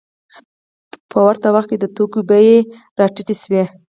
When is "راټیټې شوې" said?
2.99-3.63